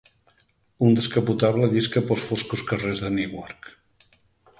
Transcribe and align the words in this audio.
Un 0.85 0.95
descapotable 0.99 1.69
llisca 1.73 2.03
pels 2.07 2.23
foscos 2.31 2.65
carrers 2.71 3.03
de 3.05 3.13
Newark. 3.19 3.69